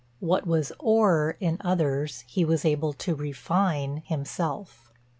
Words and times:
What 0.19 0.47
was 0.47 0.71
ore 0.79 1.37
in 1.39 1.57
others, 1.61 2.23
he 2.25 2.43
was 2.43 2.65
able 2.65 2.91
to 2.91 3.13
refine 3.13 3.97
himself. 4.03 4.91